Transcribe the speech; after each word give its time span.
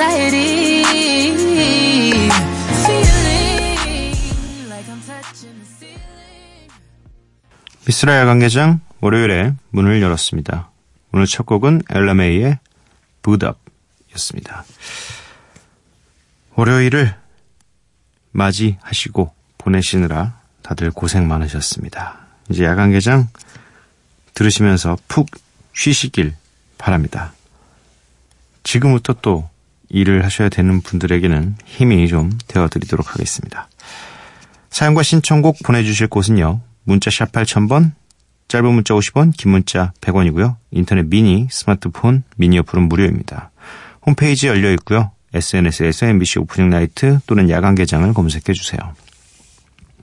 Anxiety. 0.00 0.80
이스라엘 7.88 8.20
개장 8.38 8.80
월요일에 9.00 9.54
문을 9.70 10.00
열었습니다. 10.00 10.70
오늘 11.12 11.26
첫 11.26 11.44
곡은 11.44 11.82
엘라메이의 11.90 12.58
부답이었습니다. 13.22 14.64
월요일을 16.54 17.14
맞이하시고 18.30 19.34
보내시느라 19.58 20.38
다들 20.62 20.92
고생 20.92 21.26
많으셨습니다. 21.26 22.20
이제 22.48 22.64
야간 22.64 22.92
개장 22.92 23.28
들으시면서 24.34 24.96
푹 25.08 25.28
쉬시길 25.74 26.34
바랍니다. 26.78 27.32
지금부터 28.62 29.14
또 29.14 29.49
일을 29.90 30.24
하셔야 30.24 30.48
되는 30.48 30.80
분들에게는 30.80 31.56
힘이 31.66 32.08
좀 32.08 32.30
되어드리도록 32.48 33.12
하겠습니다. 33.14 33.68
사연과 34.70 35.02
신청곡 35.02 35.58
보내주실 35.64 36.06
곳은요. 36.06 36.60
문자 36.84 37.10
샵 37.10 37.32
8000번, 37.32 37.92
짧은 38.48 38.72
문자 38.72 38.94
50원, 38.94 39.36
긴 39.36 39.50
문자 39.50 39.92
100원이고요. 40.00 40.56
인터넷 40.70 41.06
미니, 41.06 41.46
스마트폰, 41.50 42.24
미니 42.36 42.58
어플은 42.58 42.88
무료입니다. 42.88 43.50
홈페이지 44.06 44.46
열려 44.46 44.70
있고요. 44.72 45.10
SNS에서 45.34 46.06
MBC 46.06 46.40
오프닝 46.40 46.70
나이트 46.70 47.20
또는 47.26 47.50
야간 47.50 47.74
개장을 47.74 48.12
검색해 48.12 48.52
주세요. 48.52 48.78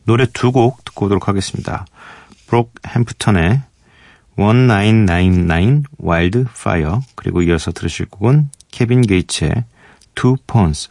노래 0.05 0.25
두 0.31 0.51
곡 0.51 0.85
듣고 0.85 1.07
오도록 1.07 1.27
하겠습니다. 1.27 1.85
브록 2.45 2.73
햄프턴의 2.87 3.61
1999 4.37 5.83
와일드 5.97 6.45
파이어 6.63 7.01
그리고 7.15 7.41
이어서 7.41 7.71
들으실 7.71 8.05
곡은 8.05 8.49
케빈 8.71 9.01
게이츠의 9.01 9.51
Two 10.17 10.35
Pawns 10.47 10.89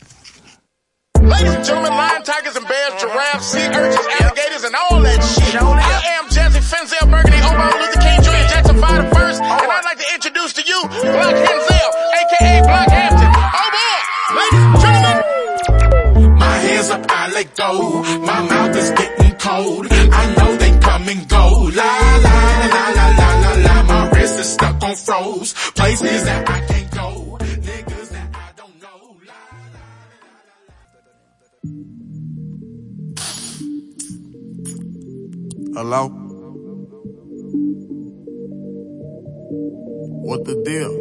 Ladies 1.18 1.54
and 1.54 1.64
gentlemen, 1.64 1.90
lion, 1.90 2.22
tigers, 2.22 2.54
and 2.54 2.68
bears, 2.68 3.02
giraffes, 3.02 3.46
sea 3.46 3.66
urchins, 3.66 4.06
alligators, 4.20 4.62
and 4.62 4.74
all 4.76 5.00
that 5.02 5.18
shit. 5.18 5.60
I 5.60 6.14
am 6.14 6.28
Jazzy 6.30 6.62
Fenzel 6.62 7.10
Burgundy, 7.10 7.42
owned 7.42 7.58
by 7.58 7.74
Luther 7.74 8.00
King 8.06 8.22
Jr. 8.22 8.46
Jackson 8.54 8.78
5 8.78 9.02
the 9.02 9.14
first, 9.16 9.42
and 9.42 9.50
I'd 9.50 9.84
like 9.84 9.98
to 9.98 10.14
introduce 10.14 10.52
to 10.52 10.62
you 10.62 10.78
Block 10.86 11.34
Henzel, 11.34 11.90
aka 12.22 12.62
Block 12.62 12.88
Hampton. 12.94 13.30
Oh 13.34 13.68
boy, 13.74 13.98
ladies 14.38 14.62
and 14.62 14.78
gentlemen. 14.78 16.38
My 16.38 16.56
hands 16.62 16.90
up, 16.90 17.02
I 17.10 17.32
let 17.34 17.56
go. 17.56 17.70
My 18.22 18.40
mouth 18.46 18.76
is 18.76 18.90
getting 18.90 19.34
cold. 19.42 19.86
I 19.90 20.24
know 20.38 20.56
they 20.56 20.78
come 20.78 21.08
and 21.08 21.28
go. 21.28 21.44
La 21.74 21.92
la 22.22 22.36
la 22.70 22.84
la 22.94 23.06
la 23.18 23.28
la 23.42 23.52
la. 23.66 23.74
My 23.90 24.10
wrist 24.10 24.38
is 24.38 24.52
stuck 24.52 24.80
on 24.84 24.94
froze. 24.94 25.52
Places 25.74 26.24
that 26.24 26.48
I 26.48 26.60
can't 26.66 26.85
Hello? 35.76 36.08
What 40.24 40.40
the 40.46 40.54
deal? 40.64 40.92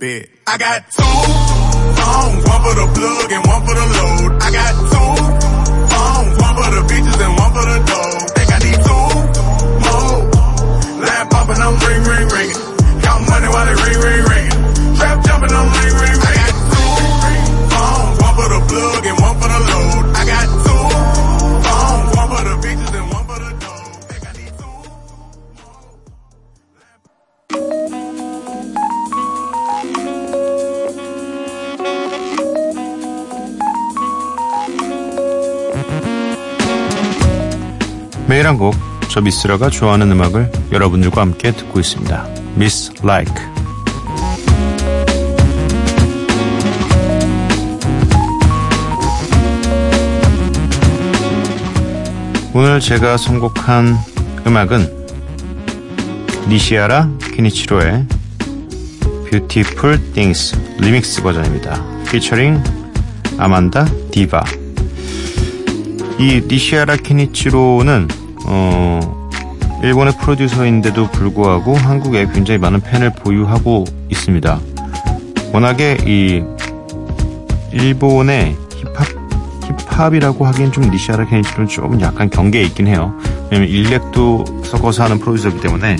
Bit. 0.00 0.28
I 0.44 0.58
got 0.58 0.90
two 0.90 1.06
phones, 1.06 2.42
one 2.50 2.62
for 2.66 2.74
the 2.74 2.86
plug 2.98 3.30
and 3.30 3.46
one 3.46 3.62
for 3.62 3.74
the 3.78 3.86
load. 3.94 4.42
I 4.42 4.50
got 4.50 4.74
two 4.90 5.06
phones, 5.86 6.34
one 6.42 6.54
for 6.58 6.70
the 6.74 6.82
bitches 6.90 7.18
and 7.22 7.38
one 7.38 7.52
for 7.54 7.62
the 7.62 7.78
dough. 7.86 8.18
Think 8.34 8.50
I 8.50 8.58
need 8.58 8.80
two 8.82 9.06
more. 9.86 10.18
Line 10.98 11.28
popping, 11.30 11.62
I'm 11.62 11.78
ring, 11.86 12.02
ring, 12.10 12.26
ringing. 12.26 12.58
Count 13.06 13.22
money 13.30 13.46
while 13.54 13.70
it 13.70 13.78
ring, 13.86 13.98
ring, 14.02 14.22
ringing. 14.34 14.58
Trap 14.98 15.22
jumping, 15.22 15.54
I'm 15.54 15.70
ring, 15.78 15.94
ring, 15.94 16.07
한 38.48 38.56
곡, 38.56 38.74
저 39.10 39.20
미스라가 39.20 39.68
좋아하는 39.68 40.10
음악을 40.10 40.50
여러분들과 40.72 41.20
함께 41.20 41.52
듣고 41.52 41.80
있습니다. 41.80 42.26
Miss 42.56 42.92
Like. 43.02 43.34
오늘 52.54 52.80
제가 52.80 53.18
선곡한 53.18 53.98
음악은 54.46 54.96
니시아라 56.48 57.10
키니치로의 57.34 58.06
Beautiful 59.28 60.12
Things 60.14 60.56
리믹스 60.78 61.22
버전입니다. 61.22 61.84
피처링 62.10 62.62
아만다 63.36 63.84
디바. 64.10 64.42
이 66.18 66.42
니시아라 66.48 66.96
키니치로는 66.96 68.08
어, 68.50 69.28
일본의 69.82 70.14
프로듀서인데도 70.18 71.10
불구하고 71.10 71.76
한국에 71.76 72.26
굉장히 72.32 72.58
많은 72.58 72.80
팬을 72.80 73.12
보유하고 73.12 73.84
있습니다. 74.08 74.58
워낙에 75.52 75.98
이 76.06 76.42
일본의 77.72 78.56
힙합 78.70 79.06
힙합이라고 79.90 80.46
하기엔 80.46 80.72
좀 80.72 80.90
니시아라 80.90 81.26
키니치로는 81.26 81.68
조금 81.68 82.00
약간 82.00 82.30
경계에 82.30 82.62
있긴 82.64 82.86
해요. 82.86 83.14
왜냐면 83.50 83.68
일렉도 83.68 84.62
섞어서 84.64 85.04
하는 85.04 85.18
프로듀서이기 85.18 85.60
때문에 85.60 85.96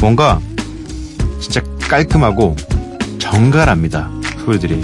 뭔가 0.00 0.40
진짜 1.40 1.60
깔끔하고 1.88 2.54
정갈합니다. 3.18 4.10
소리들이. 4.44 4.80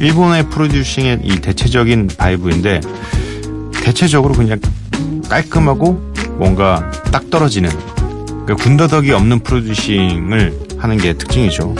일본의 0.00 0.48
프로듀싱의 0.48 1.20
이 1.22 1.40
대체적인 1.40 2.08
바이브인데 2.16 2.80
대체적으로 3.82 4.34
그냥 4.34 4.58
깔끔하고 5.28 6.13
뭔가 6.36 6.90
딱 7.12 7.30
떨어지는 7.30 7.70
그러니까 8.44 8.56
군더더기 8.56 9.12
없는 9.12 9.40
프로듀싱을 9.40 10.58
하는 10.78 10.98
게 10.98 11.14
특징이죠. 11.14 11.74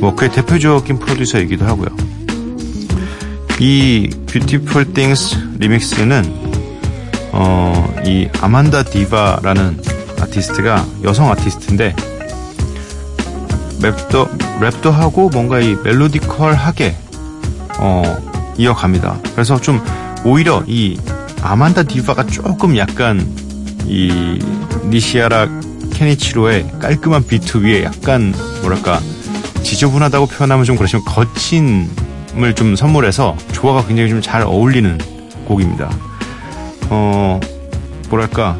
뭐 0.00 0.14
그의 0.14 0.32
대표적인 0.32 0.98
프로듀서이기도 0.98 1.64
하고요. 1.64 1.88
이 3.60 4.08
Beautiful 4.26 4.92
Things 4.92 5.36
리믹스는 5.58 6.24
어, 7.32 7.94
이 8.04 8.28
아만다 8.40 8.82
디바라는 8.84 9.80
아티스트가 10.20 10.84
여성 11.04 11.30
아티스트인데 11.30 11.94
랩도 13.80 14.28
랩도 14.60 14.90
하고 14.90 15.28
뭔가 15.30 15.60
이 15.60 15.76
멜로디컬하게 15.84 16.96
어, 17.78 18.16
이어갑니다. 18.56 19.18
그래서 19.34 19.60
좀 19.60 19.80
오히려 20.24 20.62
이 20.66 20.98
아만다 21.42 21.84
디바가 21.84 22.26
조금 22.26 22.76
약간 22.76 23.26
이 23.86 24.38
니시아라 24.86 25.48
케니치로의 25.92 26.70
깔끔한 26.80 27.26
비트 27.26 27.58
위에 27.58 27.84
약간 27.84 28.34
뭐랄까 28.60 29.00
지저분하다고 29.62 30.26
표현하면 30.26 30.64
좀 30.64 30.76
그렇지만 30.76 31.04
거친을 31.04 32.54
좀 32.54 32.76
선물해서 32.76 33.36
조화가 33.52 33.86
굉장히 33.86 34.08
좀 34.10 34.20
잘 34.22 34.42
어울리는 34.42 34.98
곡입니다. 35.46 35.90
어 36.88 37.40
뭐랄까 38.08 38.58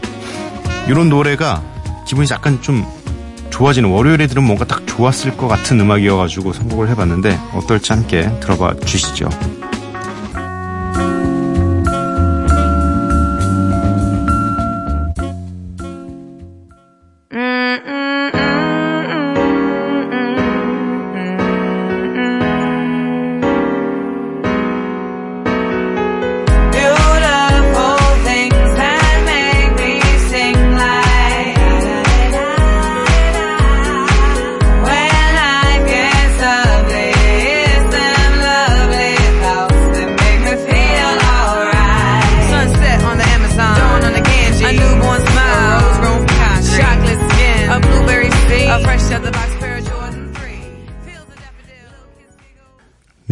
이런 0.88 1.08
노래가 1.08 1.62
기분이 2.06 2.26
약간 2.30 2.60
좀 2.60 2.84
좋아지는 3.50 3.90
월요일에 3.90 4.26
들으면 4.26 4.46
뭔가 4.46 4.64
딱 4.64 4.86
좋았을 4.86 5.36
것 5.36 5.46
같은 5.48 5.78
음악이어가지고 5.80 6.52
선곡을 6.52 6.88
해봤는데 6.90 7.38
어떨지 7.54 7.92
함께 7.92 8.30
들어봐 8.40 8.74
주시죠. 8.84 9.28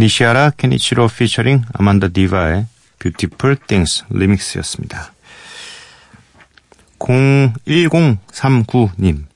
니시아라 0.08 0.50
케니치로 0.56 1.06
피처링 1.06 1.64
아만다 1.74 2.08
디바의 2.08 2.66
Beautiful 2.98 3.58
Things 3.66 4.06
리믹스였습니다. 4.08 5.12
01039님 6.98 9.26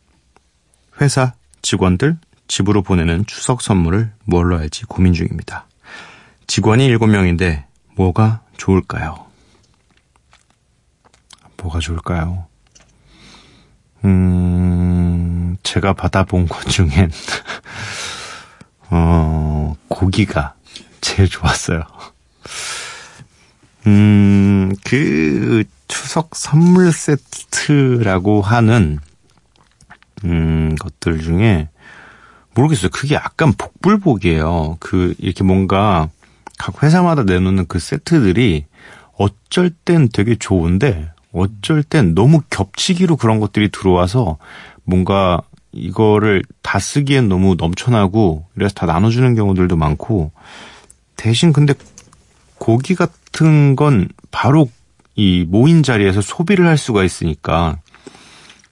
회사 0.99 1.35
직원들 1.61 2.17
집으로 2.49 2.81
보내는 2.81 3.27
추석 3.27 3.61
선물을 3.61 4.13
뭘로 4.25 4.59
할지 4.59 4.87
고민 4.87 5.13
중입니다. 5.13 5.67
직원이 6.47 6.89
7명인데 6.89 7.65
뭐가 7.95 8.41
좋을까요? 8.57 9.27
뭐가 11.59 11.81
좋을까요? 11.81 12.47
음, 14.07 15.59
제가 15.63 15.93
받아본 15.93 16.49
것 16.49 16.67
중엔, 16.67 17.11
어, 18.89 19.77
고기가 19.89 20.55
제일 21.23 21.29
좋았어요. 21.29 21.83
음, 23.87 24.73
그, 24.85 25.65
추석 25.89 26.35
선물 26.35 26.93
세트라고 26.93 28.43
하는, 28.43 28.99
음, 30.25 30.75
것들 30.79 31.21
중에, 31.21 31.69
모르겠어요. 32.55 32.91
그게 32.91 33.15
약간 33.15 33.53
복불복이에요. 33.53 34.79
그, 34.81 35.15
이렇게 35.19 35.45
뭔가, 35.45 36.09
각 36.59 36.83
회사마다 36.83 37.23
내놓는 37.25 37.67
그 37.67 37.79
세트들이 37.79 38.67
어쩔 39.17 39.71
땐 39.71 40.09
되게 40.13 40.35
좋은데, 40.37 41.11
어쩔 41.33 41.83
땐 41.83 42.15
너무 42.15 42.43
겹치기로 42.51 43.17
그런 43.17 43.41
것들이 43.41 43.71
들어와서 43.71 44.39
뭔가 44.85 45.41
이거를 45.73 46.43
다 46.61 46.79
쓰기엔 46.79 47.31
너무 47.31 47.55
넘쳐나고 47.59 48.45
이래서 48.57 48.75
다 48.75 48.85
나눠주는 48.85 49.35
경우들도 49.35 49.75
많고 49.77 50.33
대신 51.17 51.53
근데 51.53 51.75
고기 52.59 52.95
같은 52.95 53.77
건 53.77 54.09
바로 54.31 54.71
이 55.15 55.45
모인 55.49 55.83
자리에서 55.83 56.21
소비를 56.21 56.67
할 56.67 56.79
수가 56.79 57.05
있으니까 57.05 57.79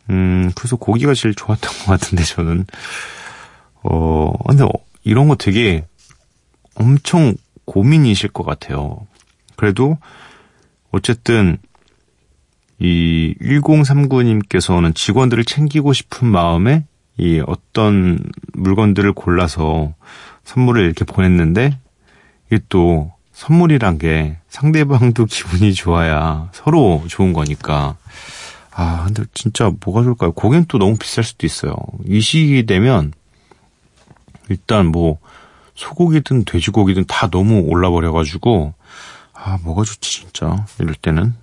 음 0.09 0.51
그래서 0.55 0.77
고기가 0.77 1.15
제일 1.15 1.35
좋았던 1.35 1.71
것 1.79 1.87
같은데 1.87 2.25
저는 2.25 2.67
어 3.83 4.33
근데 4.47 4.65
이런 5.05 5.29
거 5.29 5.37
되게 5.37 5.87
엄청 6.75 7.35
고민이실 7.65 8.31
것 8.31 8.45
같아요. 8.45 9.07
그래도 9.57 9.99
어쨌든 10.91 11.59
이 12.79 13.35
1039님께서는 13.43 14.95
직원들을 14.95 15.45
챙기고 15.45 15.93
싶은 15.93 16.29
마음에 16.29 16.85
이 17.19 17.43
어떤 17.47 18.19
물건들을 18.55 19.13
골라서 19.13 19.95
선물을 20.45 20.83
이렇게 20.83 21.05
보냈는데 21.05 21.79
이게 22.51 22.61
또 22.69 23.13
선물이란 23.33 23.99
게 23.99 24.37
상대방도 24.49 25.25
기분이 25.27 25.73
좋아야 25.73 26.51
서로 26.53 27.03
좋은 27.09 27.33
거니까 27.33 27.97
아 28.73 29.05
근데 29.07 29.25
진짜 29.35 29.71
뭐가 29.85 30.03
좋을까요? 30.03 30.33
고기는 30.33 30.67
또 30.69 30.79
너무 30.79 30.97
비쌀 30.97 31.25
수도 31.25 31.47
있어요. 31.47 31.75
이 32.07 32.21
시기 32.21 32.67
되면 32.67 33.13
일단 34.49 34.87
뭐 34.87 35.19
소고기든 35.75 36.45
돼지고기든 36.45 37.05
다 37.07 37.29
너무 37.29 37.61
올라버려가지고 37.61 38.75
아 39.33 39.59
뭐가 39.63 39.85
좋지 39.85 40.21
진짜 40.21 40.67
이럴 40.79 40.95
때는 40.95 41.35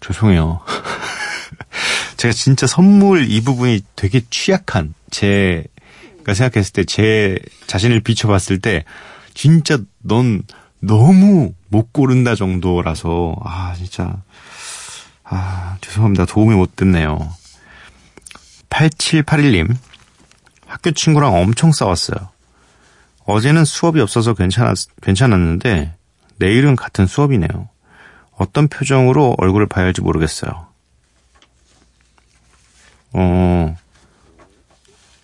죄송해요. 0.00 0.60
제가 2.16 2.32
진짜 2.32 2.66
선물 2.66 3.28
이 3.30 3.40
부분이 3.40 3.82
되게 3.96 4.20
취약한 4.30 4.94
제가 5.10 6.34
생각했을 6.34 6.72
때 6.72 6.84
제 6.84 7.38
자신을 7.66 8.00
비춰봤을 8.00 8.60
때 8.60 8.84
진짜 9.34 9.78
넌 9.98 10.42
너무 10.80 11.52
못 11.68 11.92
고른다 11.92 12.34
정도라서 12.34 13.36
아 13.44 13.74
진짜 13.76 14.22
아 15.24 15.76
죄송합니다 15.80 16.26
도움이 16.26 16.54
못 16.54 16.76
됐네요. 16.76 17.32
8781님 18.70 19.76
학교 20.66 20.90
친구랑 20.90 21.34
엄청 21.34 21.72
싸웠어요. 21.72 22.30
어제는 23.24 23.64
수업이 23.64 24.00
없어서 24.00 24.34
괜찮았, 24.34 24.88
괜찮았는데 25.02 25.94
내일은 26.36 26.76
같은 26.76 27.06
수업이네요. 27.06 27.68
어떤 28.32 28.68
표정으로 28.68 29.36
얼굴을 29.38 29.66
봐야 29.66 29.84
할지 29.84 30.00
모르겠어요. 30.00 30.66
어, 33.12 33.76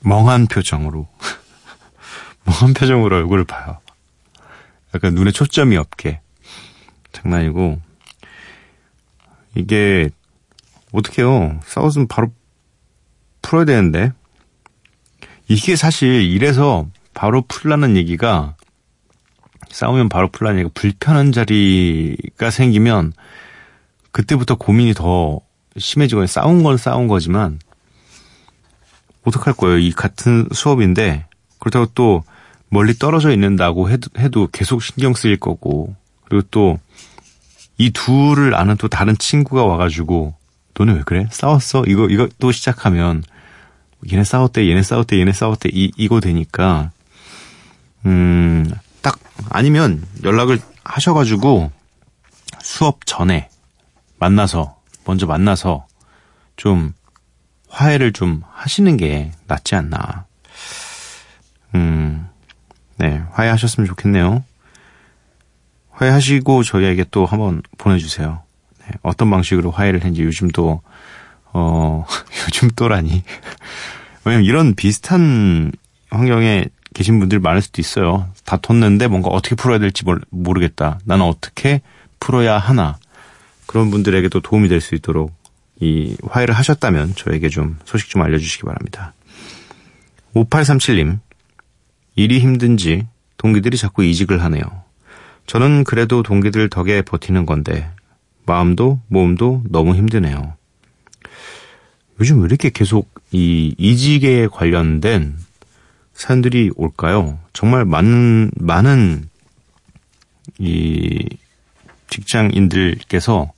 멍한 0.01 0.47
표정으로. 0.47 1.09
멍한 2.45 2.75
표정으로 2.75 3.17
얼굴을 3.17 3.45
봐요. 3.45 3.79
약간 4.99 5.15
눈에 5.15 5.31
초점이 5.31 5.77
없게. 5.77 6.21
장난이고. 7.13 7.81
이게, 9.55 10.11
어떡해요. 10.91 11.61
싸웠으면 11.65 12.09
바로 12.09 12.33
풀어야 13.41 13.65
되는데. 13.65 14.13
이게 15.47 15.77
사실 15.77 16.23
이래서 16.23 16.89
바로 17.15 17.43
풀라는 17.43 17.97
얘기가 17.97 18.57
싸우면 19.71 20.09
바로 20.09 20.29
풀라는 20.29 20.61
얘기가 20.61 20.73
불편한 20.75 21.31
자리가 21.31 22.51
생기면 22.51 23.13
그때부터 24.11 24.57
고민이 24.57 24.95
더 24.95 25.41
심해지고 25.77 26.27
싸운 26.27 26.63
건 26.63 26.77
싸운 26.77 27.07
거지만 27.07 27.61
어떡할 29.25 29.55
거예요. 29.55 29.79
이 29.79 29.93
같은 29.93 30.49
수업인데 30.53 31.27
그렇다고 31.59 31.87
또 31.95 32.25
멀리 32.71 32.95
떨어져 32.95 33.33
있는다고 33.33 33.91
해도, 33.91 34.09
해도 34.19 34.49
계속 34.53 34.83
신경 34.83 35.15
쓰일 35.15 35.39
거고 35.39 35.95
그리고 36.25 36.47
또 36.51 36.79
이 37.79 37.91
둘을 37.91 38.55
아는 38.57 38.77
또 38.77 38.89
다른 38.89 39.17
친구가 39.17 39.65
와가지고 39.65 40.35
너네 40.75 40.93
왜 40.93 41.03
그래? 41.05 41.29
싸웠어? 41.31 41.85
이거 41.87 42.09
이거 42.09 42.29
또 42.39 42.53
시작하면 42.53 43.23
얘네 44.13 44.25
싸웠대, 44.25 44.69
얘네 44.69 44.83
싸웠대, 44.83 45.19
얘네 45.19 45.33
싸웠대 45.33 45.71
이 45.73 45.93
이거 45.97 46.21
되니까 46.21 46.91
음, 48.05 48.69
딱 49.01 49.19
아니면 49.49 50.05
연락을 50.25 50.61
하셔가지고 50.85 51.71
수업 52.61 53.07
전에 53.07 53.49
만나서 54.19 54.77
먼저 55.05 55.27
만나서 55.27 55.87
좀 56.57 56.93
화해를 57.69 58.13
좀 58.13 58.43
하시는 58.53 58.97
게 58.97 59.31
낫지 59.47 59.77
않나. 59.77 60.27
음, 61.75 62.29
네, 62.99 63.23
화해하셨으면 63.33 63.87
좋겠네요. 63.87 64.45
화해하시고 65.91 66.63
저희에게 66.63 67.05
또 67.11 67.27
한번 67.27 67.63
보내주세요. 67.77 68.43
네, 68.81 68.87
어떤 69.03 69.31
방식으로 69.31 69.71
화해를 69.71 70.01
했는지 70.01 70.23
요즘 70.23 70.49
또, 70.49 70.83
어, 71.53 72.05
요즘 72.47 72.71
또라니. 72.77 73.23
왜냐면 74.25 74.45
이런 74.45 74.75
비슷한 74.75 75.73
환경에 76.11 76.67
계신 76.95 77.19
분들 77.19 77.39
많을 77.41 77.63
수도 77.63 77.81
있어요. 77.81 78.29
다퉜는데 78.45 79.07
뭔가 79.09 79.29
어떻게 79.31 79.55
풀어야 79.55 79.79
될지 79.79 80.05
모르겠다. 80.31 80.99
나는 81.05 81.25
어떻게 81.25 81.81
풀어야 82.21 82.59
하나. 82.59 82.99
그런 83.67 83.91
분들에게도 83.91 84.41
도움이 84.41 84.69
될 84.69 84.81
수 84.81 84.95
있도록 84.95 85.33
이 85.81 86.17
화해를 86.29 86.55
하셨다면 86.55 87.15
저에게 87.15 87.49
좀 87.49 87.79
소식 87.85 88.09
좀 88.09 88.23
알려주시기 88.23 88.65
바랍니다. 88.65 89.13
5837님, 90.35 91.21
일이 92.19 92.41
힘든지 92.41 93.07
동기들이 93.37 93.77
자꾸 93.77 94.03
이직을 94.05 94.43
하네요. 94.43 94.63
저는 95.47 95.85
그래도 95.85 96.25
동기들 96.25 96.69
덕에 96.69 97.03
버티는 97.03 97.47
건데 97.47 97.89
마음도 98.45 99.01
몸도 99.07 99.63
너무 99.71 99.95
힘드네요. 99.95 100.55
요즘 102.19 102.41
왜 102.41 102.47
이렇게 102.47 102.71
계속 102.71 103.09
이 103.31 103.73
이직에 103.79 104.49
관련된 104.49 105.39
사연들이 106.13 106.73
올까요? 106.75 107.39
정말 107.53 107.85
많은 107.85 108.51
많은 108.57 109.29
이 110.59 111.25
직장인들께서 112.11 113.53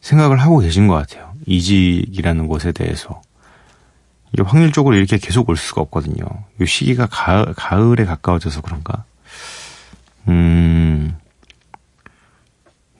생각을 0.00 0.40
하고 0.40 0.58
계신 0.58 0.88
것 0.88 0.94
같아요. 0.94 1.32
이직이라는 1.46 2.48
것에 2.48 2.72
대해서. 2.72 3.22
이게 4.32 4.42
확률적으로 4.42 4.96
이렇게 4.96 5.18
계속 5.18 5.48
올 5.48 5.56
수가 5.56 5.80
없거든요. 5.82 6.24
이 6.60 6.66
시기가 6.66 7.06
가을, 7.06 7.54
가을에 7.54 8.04
가까워져서 8.04 8.60
그런가? 8.60 9.04
음, 10.28 11.16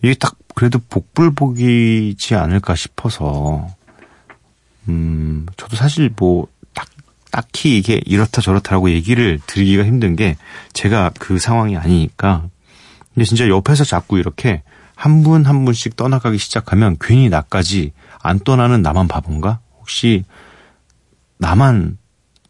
이게 0.02 0.14
딱 0.14 0.36
그래도 0.54 0.78
복불복이지 0.88 2.34
않을까 2.34 2.74
싶어서, 2.74 3.68
음, 4.88 5.46
저도 5.56 5.76
사실 5.76 6.10
뭐, 6.16 6.48
딱, 6.74 6.88
딱히 7.30 7.78
이게 7.78 8.00
이렇다 8.06 8.40
저렇다라고 8.40 8.90
얘기를 8.90 9.38
드리기가 9.46 9.84
힘든 9.84 10.16
게 10.16 10.36
제가 10.72 11.10
그 11.18 11.38
상황이 11.38 11.76
아니니까, 11.76 12.48
근데 13.14 13.24
진짜 13.24 13.48
옆에서 13.48 13.84
자꾸 13.84 14.18
이렇게 14.18 14.62
한 14.94 15.22
분 15.22 15.46
한 15.46 15.64
분씩 15.64 15.94
떠나가기 15.96 16.38
시작하면 16.38 16.96
괜히 17.00 17.28
나까지 17.28 17.92
안 18.20 18.40
떠나는 18.40 18.82
나만 18.82 19.06
바본가? 19.06 19.60
혹시 19.78 20.24
나만 21.38 21.98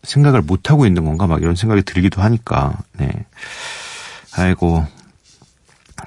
생각을 0.02 0.42
못 0.42 0.70
하고 0.70 0.86
있는 0.86 1.04
건가 1.04 1.26
막 1.26 1.40
이런 1.40 1.54
생각이 1.54 1.82
들기도 1.82 2.22
하니까, 2.22 2.78
네. 2.98 3.08
아이고, 4.36 4.86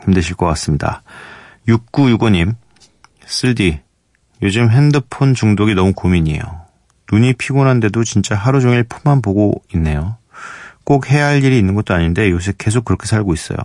힘드실 0.05 0.35
것 0.35 0.45
같습니다. 0.47 1.03
6965님, 1.67 2.55
쓸디, 3.25 3.79
요즘 4.41 4.71
핸드폰 4.71 5.33
중독이 5.33 5.75
너무 5.75 5.93
고민이에요. 5.93 6.41
눈이 7.11 7.33
피곤한데도 7.33 8.03
진짜 8.03 8.35
하루 8.35 8.61
종일 8.61 8.83
폰만 8.83 9.21
보고 9.21 9.61
있네요. 9.73 10.17
꼭 10.83 11.11
해야 11.11 11.27
할 11.27 11.43
일이 11.43 11.57
있는 11.57 11.75
것도 11.75 11.93
아닌데 11.93 12.31
요새 12.31 12.53
계속 12.57 12.85
그렇게 12.85 13.05
살고 13.05 13.33
있어요. 13.33 13.57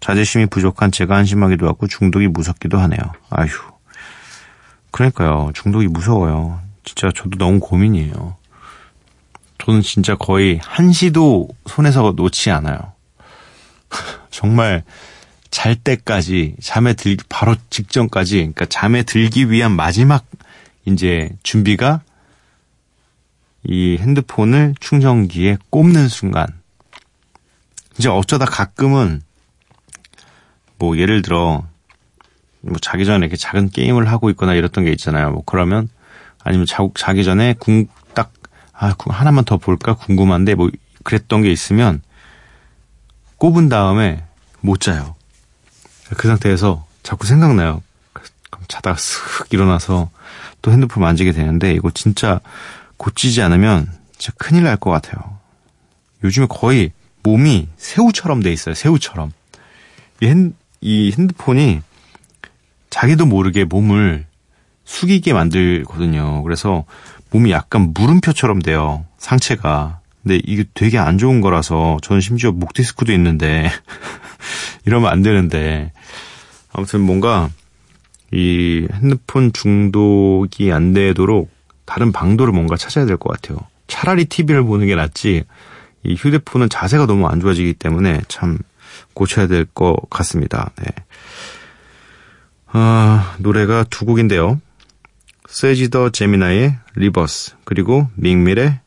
자제심이 0.00 0.46
부족한 0.46 0.90
제가 0.90 1.16
한심하기도 1.16 1.66
하고 1.68 1.86
중독이 1.86 2.28
무섭기도 2.28 2.78
하네요. 2.78 3.00
아휴. 3.30 3.48
그러니까요. 4.90 5.50
중독이 5.54 5.88
무서워요. 5.88 6.60
진짜 6.84 7.10
저도 7.14 7.38
너무 7.38 7.60
고민이에요. 7.60 8.36
저는 9.64 9.80
진짜 9.80 10.14
거의 10.14 10.60
한시도 10.62 11.48
손에서 11.66 12.12
놓지 12.14 12.50
않아요. 12.50 12.92
정말 14.30 14.82
잘 15.50 15.74
때까지 15.74 16.56
잠에 16.60 16.92
들 16.92 17.16
바로 17.28 17.56
직전까지 17.70 18.36
그러니까 18.36 18.66
잠에 18.66 19.04
들기 19.04 19.50
위한 19.50 19.72
마지막 19.74 20.26
이제 20.84 21.30
준비가 21.42 22.02
이 23.62 23.96
핸드폰을 23.98 24.74
충전기에 24.80 25.56
꼽는 25.70 26.08
순간 26.08 26.46
이제 27.96 28.10
어쩌다 28.10 28.44
가끔은 28.44 29.22
뭐 30.78 30.98
예를 30.98 31.22
들어 31.22 31.64
뭐 32.60 32.76
자기 32.82 33.06
전에 33.06 33.18
이렇게 33.18 33.36
작은 33.36 33.70
게임을 33.70 34.10
하고 34.10 34.28
있거나 34.30 34.52
이랬던 34.52 34.84
게 34.84 34.90
있잖아요. 34.90 35.30
뭐 35.30 35.42
그러면 35.46 35.88
아니면 36.42 36.66
자, 36.66 36.86
자기 36.94 37.24
전에 37.24 37.54
궁, 37.58 37.86
딱, 37.86 38.03
아, 38.76 38.94
하나만 39.08 39.44
더 39.44 39.56
볼까 39.56 39.94
궁금한데 39.94 40.54
뭐 40.54 40.70
그랬던 41.04 41.42
게 41.42 41.50
있으면 41.52 42.02
꼽은 43.36 43.68
다음에 43.68 44.24
못 44.60 44.80
자요. 44.80 45.14
그 46.16 46.28
상태에서 46.28 46.86
자꾸 47.02 47.26
생각나요. 47.26 47.82
자다가 48.68 48.96
쓱 48.96 49.52
일어나서 49.52 50.10
또 50.62 50.72
핸드폰 50.72 51.02
만지게 51.02 51.32
되는데 51.32 51.72
이거 51.74 51.90
진짜 51.90 52.40
고치지 52.96 53.42
않으면 53.42 53.90
진짜 54.16 54.32
큰일 54.38 54.64
날 54.64 54.76
것 54.76 54.90
같아요. 54.90 55.38
요즘에 56.22 56.46
거의 56.48 56.92
몸이 57.22 57.68
새우처럼 57.76 58.42
돼 58.42 58.52
있어요. 58.52 58.74
새우처럼. 58.74 59.32
이, 60.22 60.26
핸, 60.26 60.54
이 60.80 61.12
핸드폰이 61.12 61.82
자기도 62.88 63.26
모르게 63.26 63.64
몸을 63.64 64.26
숙이게 64.84 65.32
만들거든요. 65.32 66.42
그래서 66.42 66.84
몸이 67.34 67.50
약간 67.50 67.92
물음표처럼 67.92 68.62
돼요. 68.62 69.04
상체가. 69.18 69.98
근데 70.22 70.40
이게 70.44 70.64
되게 70.72 70.98
안 70.98 71.18
좋은 71.18 71.40
거라서 71.40 71.98
저는 72.00 72.20
심지어 72.20 72.52
목 72.52 72.72
디스크도 72.74 73.12
있는데 73.12 73.68
이러면 74.86 75.10
안 75.10 75.20
되는데 75.22 75.92
아무튼 76.72 77.00
뭔가 77.00 77.50
이 78.32 78.86
핸드폰 78.92 79.52
중독이 79.52 80.70
안 80.72 80.92
되도록 80.92 81.50
다른 81.86 82.12
방도를 82.12 82.52
뭔가 82.52 82.76
찾아야 82.76 83.04
될 83.04 83.16
것 83.16 83.30
같아요. 83.32 83.58
차라리 83.88 84.26
TV를 84.26 84.62
보는 84.62 84.86
게 84.86 84.94
낫지 84.94 85.42
이 86.04 86.14
휴대폰은 86.14 86.68
자세가 86.68 87.06
너무 87.06 87.26
안 87.26 87.40
좋아지기 87.40 87.74
때문에 87.74 88.20
참 88.28 88.58
고쳐야 89.12 89.48
될 89.48 89.66
것 89.66 89.96
같습니다. 90.08 90.70
네. 90.76 90.86
아, 92.68 93.34
노래가 93.38 93.84
두 93.90 94.04
곡인데요. 94.04 94.60
Sage 95.48 95.90
the 95.90 96.10
Gemini의 96.10 96.76
Reverse 96.96 97.54
그리고 97.64 98.08
Meek 98.16 98.42
Mill의 98.42 98.80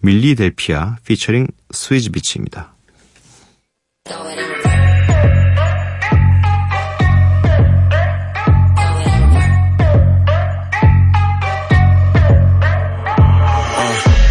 Millidelphia 0.00 0.96
피처링 1.04 1.46
Swizz 1.72 2.10
Beatz입니다. 2.10 2.74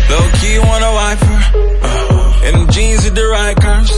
Low 0.10 0.32
key 0.40 0.60
wanna 0.60 0.92
wipe 0.94 1.20
her. 1.20 1.42
Uh, 1.84 2.42
and 2.46 2.56
them 2.56 2.68
jeans 2.70 3.04
with 3.06 3.16
the 3.16 3.28
right 3.28 3.56
curves. 3.60 3.94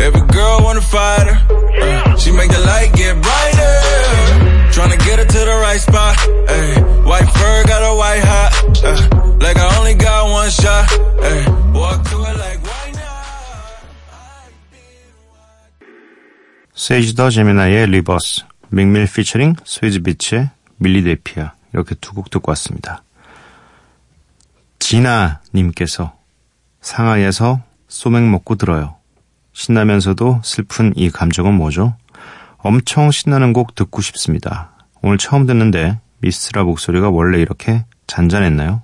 Every 0.00 0.22
girl 0.32 0.62
wanna 0.62 0.80
fight 0.80 1.26
her. 1.26 1.38
Uh, 1.82 2.16
she 2.16 2.30
make 2.32 2.50
the 2.50 2.60
light 2.60 2.92
get 2.94 3.20
brighter. 3.20 3.83
Tryna 4.74 4.98
get 5.06 5.18
her 5.20 5.24
to 5.24 5.38
the 5.38 5.56
right 5.62 5.80
spot. 5.80 6.16
Ay, 6.48 6.80
white 7.06 7.30
fur 7.30 7.62
got 7.70 7.82
her 7.86 7.94
white 7.94 8.24
hot. 8.24 8.52
Uh, 8.82 9.36
like 9.38 9.56
I 9.56 9.78
only 9.78 9.94
got 9.94 10.28
one 10.30 10.50
shot. 10.50 10.84
Ay, 11.22 11.46
walk 11.72 12.02
to 12.10 12.16
it 12.26 12.36
like 12.42 12.60
why 12.66 12.90
not? 12.92 13.02
세이지 16.74 17.14
더 17.14 17.30
제미나의 17.30 17.86
리버스, 17.86 18.42
밍밀 18.70 19.06
피처링 19.06 19.54
스위즈 19.64 20.02
비치의 20.02 20.50
밀리델피아 20.78 21.52
이렇게 21.72 21.94
두 21.96 22.12
곡 22.14 22.30
듣고 22.30 22.50
왔습니다. 22.50 23.02
진아님께서 24.80 26.16
상하이에서 26.80 27.60
소맥 27.88 28.24
먹고 28.24 28.56
들어요. 28.56 28.96
신나면서도 29.52 30.40
슬픈 30.42 30.92
이 30.96 31.10
감정은 31.10 31.54
뭐죠? 31.54 31.96
엄청 32.64 33.10
신나는 33.10 33.52
곡 33.52 33.74
듣고 33.74 34.00
싶습니다. 34.00 34.72
오늘 35.02 35.18
처음 35.18 35.44
듣는데 35.44 36.00
미스라 36.20 36.64
목소리가 36.64 37.10
원래 37.10 37.38
이렇게 37.38 37.84
잔잔했나요? 38.06 38.82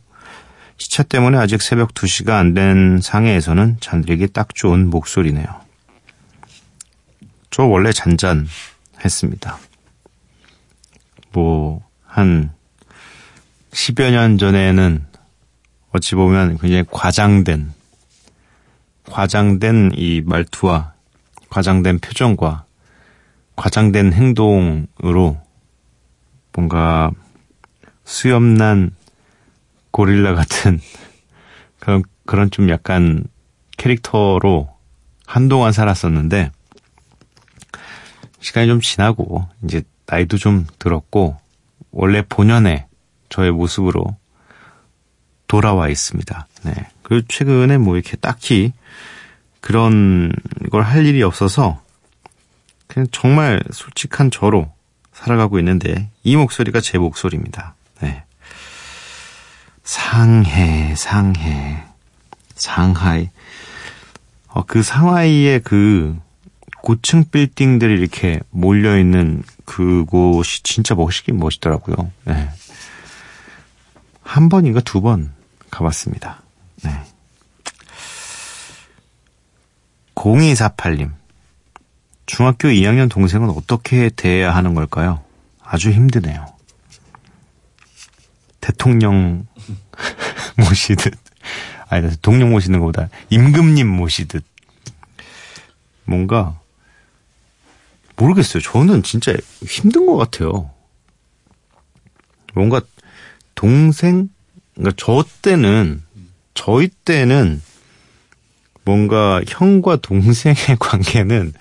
시차 0.77 1.03
때문에 1.03 1.39
아직 1.39 1.63
새벽 1.63 1.95
2시가 1.95 2.33
안 2.33 2.53
된 2.53 3.01
상해에서는 3.01 3.79
잠들기 3.81 4.29
딱 4.35 4.55
좋은 4.55 4.91
목소리네요. 4.91 5.47
저 7.51 7.65
원래 7.65 7.91
잔잔했습니다. 7.91 9.59
뭐, 11.33 11.83
한 12.05 12.53
10여 13.71 14.11
년 14.11 14.37
전에는 14.37 15.07
어찌 15.93 16.17
보면 16.17 16.59
굉장히 16.59 16.85
과장된, 16.91 17.73
과장된 19.11 19.93
이 19.95 20.21
말투와 20.27 20.93
과장된 21.49 22.01
표정과 22.01 22.67
과장된 23.61 24.15
행동으로 24.15 25.39
뭔가 26.55 27.11
수염난 28.05 28.93
고릴라 29.91 30.35
같은 30.35 30.81
그런, 31.79 32.03
그런 32.25 32.51
좀 32.51 32.71
약간 32.71 33.23
캐릭터로 33.77 34.71
한동안 35.27 35.73
살았었는데, 35.73 36.51
시간이 38.41 38.67
좀 38.67 38.81
지나고, 38.81 39.47
이제 39.63 39.83
나이도 40.07 40.39
좀 40.39 40.67
들었고, 40.79 41.37
원래 41.91 42.23
본연의 42.27 42.87
저의 43.29 43.51
모습으로 43.53 44.17
돌아와 45.49 45.91
있습니다. 45.91 46.49
네. 46.65 46.73
그리고 47.03 47.27
최근에 47.29 47.77
뭐 47.77 47.97
이렇게 47.97 48.17
딱히 48.17 48.73
그런 49.61 50.33
걸 50.71 50.83
할 50.83 51.05
일이 51.05 51.23
없어서 51.23 51.83
그냥 52.91 53.07
정말 53.13 53.63
솔직한 53.73 54.33
저로 54.33 54.73
살아가고 55.13 55.59
있는데 55.61 56.11
이 56.25 56.35
목소리가 56.37 56.81
제 56.81 56.99
목소리입니다. 56.99 57.75
네. 58.01 58.25
상해, 59.85 60.95
상해, 60.97 61.85
상하이. 62.57 63.29
어, 64.49 64.65
그 64.67 64.83
상하이의 64.83 65.61
그 65.61 66.19
고층 66.83 67.25
빌딩들이 67.31 67.95
이렇게 68.01 68.41
몰려있는 68.51 69.45
그곳이 69.65 70.65
진짜 70.65 70.97
멋있긴 70.97 71.39
멋있더라고요. 71.39 72.11
네. 72.25 72.51
한 74.23 74.49
번인가 74.49 74.81
두 74.81 75.01
번 75.01 75.33
가봤습니다. 75.71 76.43
네. 76.83 76.91
0248님. 80.17 81.20
중학교 82.31 82.69
2학년 82.69 83.11
동생은 83.11 83.51
어떻게 83.51 84.09
대해야 84.09 84.55
하는 84.55 84.73
걸까요? 84.75 85.21
아주 85.65 85.91
힘드네요. 85.91 86.47
대통령 88.61 89.49
모시듯. 90.57 91.13
아니, 91.89 92.09
대통령 92.09 92.53
모시는 92.53 92.79
것보다 92.79 93.09
임금님 93.31 93.89
모시듯. 93.89 94.45
뭔가, 96.05 96.57
모르겠어요. 98.15 98.63
저는 98.63 99.03
진짜 99.03 99.35
힘든 99.67 100.07
것 100.07 100.17
같아요. 100.17 100.71
뭔가, 102.55 102.81
동생, 103.57 104.29
그러니까 104.77 104.95
저 105.05 105.25
때는, 105.43 106.05
저희 106.55 106.91
때는, 107.05 107.61
뭔가 108.85 109.43
형과 109.49 109.97
동생의 109.97 110.55
관계는 110.79 111.55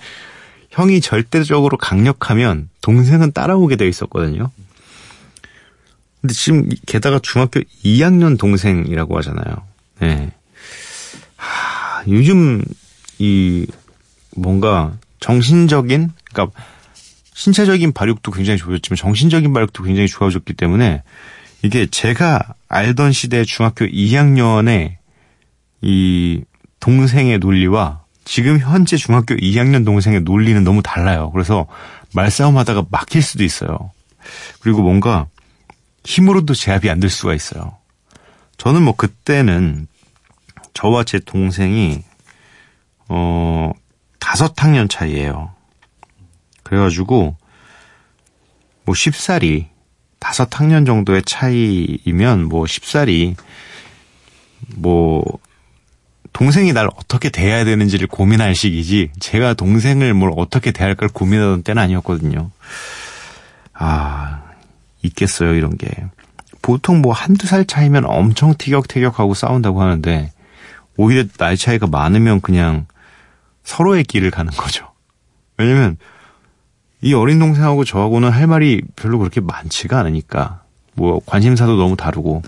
형이 0.69 1.01
절대적으로 1.01 1.77
강력하면 1.77 2.69
동생은 2.81 3.31
따라오게 3.31 3.75
돼 3.75 3.87
있었거든요. 3.87 4.51
근데 6.21 6.33
지금 6.33 6.69
게다가 6.85 7.19
중학교 7.19 7.61
2학년 7.83 8.37
동생이라고 8.37 9.17
하잖아요. 9.17 9.63
네. 9.99 10.31
아, 11.37 12.03
요즘 12.07 12.63
이 13.17 13.65
뭔가 14.35 14.97
정신적인 15.19 16.11
그러니까 16.31 16.61
신체적인 17.33 17.93
발육도 17.93 18.31
굉장히 18.31 18.57
좋아졌지만 18.57 18.97
정신적인 18.97 19.53
발육도 19.53 19.83
굉장히 19.83 20.07
좋아졌기 20.07 20.53
때문에 20.53 21.03
이게 21.61 21.87
제가 21.87 22.53
알던 22.67 23.11
시대 23.11 23.43
중학교 23.43 23.85
2학년의 23.85 24.97
이 25.81 26.43
동생의 26.79 27.39
논리와 27.39 28.03
지금 28.29 28.59
현재 28.59 28.95
중학교 28.95 29.33
2학년 29.33 29.83
동생의 29.83 30.21
논리는 30.21 30.63
너무 30.63 30.83
달라요. 30.83 31.31
그래서 31.31 31.65
말싸움하다가 32.13 32.85
막힐 32.91 33.23
수도 33.23 33.43
있어요. 33.43 33.91
그리고 34.61 34.83
뭔가 34.83 35.25
힘으로도 36.05 36.53
제압이 36.53 36.91
안 36.91 36.99
될 36.99 37.09
수가 37.09 37.33
있어요. 37.33 37.75
저는 38.57 38.83
뭐 38.83 38.95
그때는 38.95 39.87
저와 40.75 41.05
제 41.05 41.17
동생이 41.17 42.03
어 43.07 43.71
다섯 44.19 44.53
학년 44.61 44.87
차이예요. 44.87 45.51
그래가지고 46.61 47.35
뭐 48.85 48.93
10살이 48.93 49.69
다섯 50.19 50.59
학년 50.59 50.85
정도의 50.85 51.23
차이이면 51.23 52.43
뭐 52.43 52.65
10살이 52.65 53.35
뭐 54.75 55.23
동생이 56.33 56.73
날 56.73 56.87
어떻게 56.95 57.29
대해야 57.29 57.65
되는지를 57.65 58.07
고민할 58.07 58.55
시기지 58.55 59.11
제가 59.19 59.53
동생을 59.53 60.13
뭘 60.13 60.31
어떻게 60.37 60.71
대할까를 60.71 61.09
고민하던 61.13 61.63
때는 61.63 61.81
아니었거든요. 61.81 62.51
아 63.73 64.43
있겠어요 65.01 65.53
이런 65.53 65.77
게 65.77 65.87
보통 66.61 67.01
뭐 67.01 67.13
한두 67.13 67.47
살 67.47 67.65
차이면 67.65 68.05
엄청 68.05 68.53
티격태격하고 68.57 69.33
싸운다고 69.33 69.81
하는데 69.81 70.31
오히려 70.97 71.23
나이 71.37 71.55
차이가 71.55 71.87
많으면 71.87 72.41
그냥 72.41 72.85
서로의 73.63 74.03
길을 74.03 74.31
가는 74.31 74.51
거죠. 74.51 74.91
왜냐면 75.57 75.97
이 77.01 77.13
어린 77.13 77.39
동생하고 77.39 77.85
저하고는 77.85 78.29
할 78.29 78.47
말이 78.47 78.81
별로 78.95 79.19
그렇게 79.19 79.39
많지가 79.39 79.97
않으니까 79.99 80.63
뭐 80.93 81.21
관심사도 81.25 81.77
너무 81.77 81.95
다르고 81.95 82.41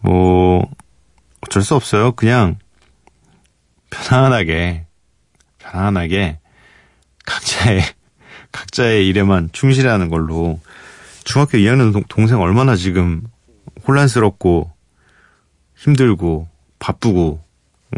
뭐 0.00 0.68
어쩔 1.54 1.62
수 1.62 1.76
없어요. 1.76 2.10
그냥 2.12 2.56
편안하게 3.90 4.86
편안하게 5.60 6.40
각자의 7.24 7.80
각자의 8.50 9.06
일에만 9.06 9.50
충실하는 9.52 10.08
걸로 10.08 10.58
중학교 11.22 11.58
2학년 11.58 11.92
동- 11.92 12.02
동생 12.08 12.40
얼마나 12.40 12.74
지금 12.74 13.22
혼란스럽고 13.86 14.72
힘들고 15.76 16.48
바쁘고 16.80 17.40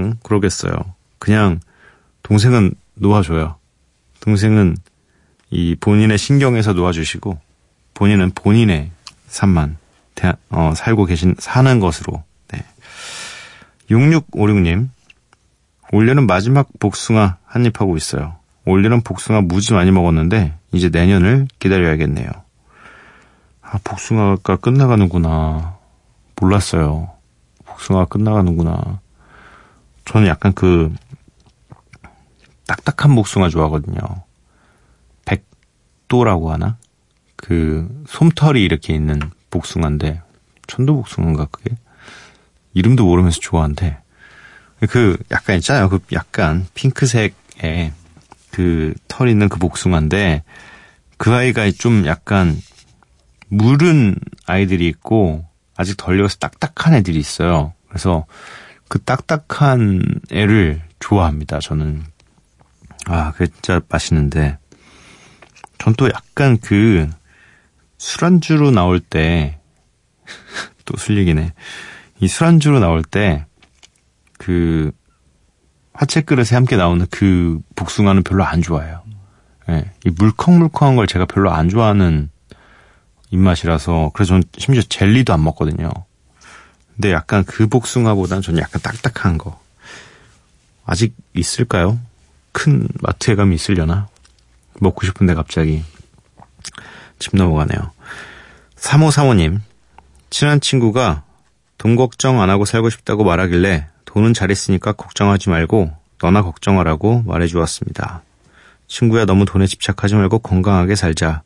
응? 0.01 0.17
그러겠어요. 0.23 0.77
그냥 1.19 1.61
동생은 2.25 2.75
놓아줘요. 2.97 3.57
동생은 4.21 4.77
이 5.51 5.77
본인의 5.81 6.19
신경에서 6.19 6.75
놓아주시고 6.75 7.41
본인은 7.95 8.33
본인의 8.35 8.91
삶만 9.29 9.79
대- 10.15 10.35
어, 10.51 10.75
살고 10.77 11.07
계신 11.07 11.35
사는 11.39 11.81
것으로. 11.81 12.23
네. 13.89 13.95
6656님 13.95 14.89
올해는 15.93 16.27
마지막 16.27 16.69
복숭아 16.79 17.39
한입 17.45 17.81
하고 17.81 17.97
있어요. 17.97 18.37
올해는 18.65 19.03
복숭아 19.03 19.43
무지 19.43 19.73
많이 19.73 19.91
먹었는데 19.91 20.55
이제 20.73 20.89
내년을 20.89 21.47
기다려야겠네요. 21.59 22.29
아 23.63 23.79
복숭아가 23.85 24.57
끝나가는구나. 24.57 25.77
몰랐어요. 26.41 27.11
복숭아가 27.65 28.07
끝나가는구나. 28.07 29.01
저는 30.05 30.27
약간 30.29 30.53
그 30.53 30.93
딱딱한 32.67 33.15
복숭아 33.15 33.49
좋아하거든요. 33.49 33.99
백도라고 35.25 36.53
하나? 36.53 36.77
그 37.37 38.05
솜털이 38.09 38.63
이렇게 38.63 38.95
있는 38.95 39.21
복숭아인데 39.51 40.23
천도 40.67 40.97
복숭아인가 40.97 41.47
그게? 41.47 41.77
이름도 42.77 43.07
모르면서 43.07 43.41
좋아한대. 43.41 43.97
그 44.91 45.17
약간 45.31 45.57
있잖아요. 45.57 45.89
그 45.89 45.99
약간 46.13 46.67
핑크색의 46.75 47.93
그 48.51 48.95
털 49.09 49.29
있는 49.29 49.49
그 49.49 49.59
복숭아인데 49.59 50.43
그 51.17 51.33
아이가 51.35 51.71
좀 51.71 52.05
약간 52.07 52.61
물은 53.49 54.17
아이들이 54.45 54.87
있고 54.89 55.47
아직 55.77 55.97
덜 55.97 56.19
익어서 56.19 56.37
딱딱한 56.37 56.95
애들이 56.95 57.19
있어요. 57.19 57.73
그래서 57.89 58.27
그 58.89 58.99
딱딱한 59.03 60.03
애를 60.31 60.83
좋아합니다. 61.01 61.61
저는 61.61 62.05
아, 63.07 63.33
그게 63.33 63.47
진짜 63.47 63.81
맛있는데 63.89 64.59
전 65.79 65.95
또 65.97 66.09
약간 66.09 66.59
그 66.59 67.09
술안주로 67.99 68.71
나올 68.71 69.01
때 69.01 69.59
또 70.85 70.97
술 70.99 71.17
얘기네. 71.19 71.53
이 72.21 72.29
술안주로 72.29 72.79
나올 72.81 73.03
때 73.03 73.47
그 74.39 74.93
화채 75.93 76.23
그릇에 76.23 76.49
함께 76.53 76.77
나오는 76.77 77.07
그 77.11 77.59
복숭아는 77.75 78.23
별로 78.23 78.45
안 78.45 78.63
좋아해요. 78.63 79.03
예, 79.71 79.91
이 80.05 80.11
물컹물컹한 80.11 80.97
걸 80.97 81.07
제가 81.07 81.25
별로 81.27 81.51
안 81.51 81.69
좋아하는 81.69 82.31
입맛이라서 83.31 84.13
그래서 84.15 84.35
전 84.35 84.43
심지어 84.57 84.83
젤리도 84.83 85.33
안 85.33 85.43
먹거든요. 85.43 85.91
근데 86.95 87.13
약간 87.13 87.45
그 87.45 87.67
복숭아보다는 87.67 88.43
저는 88.43 88.61
약간 88.61 88.81
딱딱한 88.83 89.39
거. 89.39 89.61
아직 90.85 91.17
있을까요? 91.35 91.99
큰 92.53 92.87
마트에 93.01 93.35
가면 93.35 93.55
있으려나? 93.55 94.09
먹고 94.79 95.05
싶은데 95.05 95.35
갑자기 95.35 95.83
집 97.19 97.35
넘어가네요. 97.37 97.91
3호 98.77 99.11
사모님 99.11 99.61
친한 100.31 100.61
친구가 100.61 101.25
돈 101.79 101.97
걱정 101.97 102.41
안 102.41 102.51
하고 102.51 102.65
살고 102.65 102.91
싶다고 102.91 103.25
말하길래 103.25 103.87
돈은 104.05 104.35
잘 104.35 104.51
있으니까 104.51 104.93
걱정하지 104.93 105.51
말고 105.51 105.93
너나 106.21 106.43
걱정하라고 106.43 107.23
말해 107.27 107.47
주었습니다. 107.47 108.23
친구야 108.89 109.25
너무 109.25 109.45
돈에 109.45 109.67
집착하지 109.67 110.15
말고 110.15 110.39
건강하게 110.39 110.95
살자. 110.95 111.43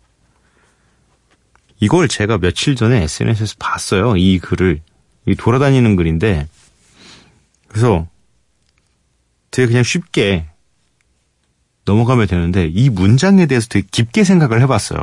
이걸 1.81 2.09
제가 2.09 2.39
며칠 2.39 2.77
전에 2.77 3.03
SNS에서 3.03 3.55
봤어요. 3.59 4.17
이 4.17 4.39
글을. 4.39 4.81
이 5.27 5.35
돌아다니는 5.35 5.97
글인데 5.97 6.49
그래서 7.69 8.07
되게 9.51 9.67
그냥 9.67 9.83
쉽게 9.83 10.47
넘어가면 11.85 12.27
되는데 12.27 12.67
이 12.67 12.89
문장에 12.89 13.47
대해서 13.47 13.67
되게 13.69 13.87
깊게 13.91 14.25
생각을 14.25 14.61
해봤어요. 14.63 15.01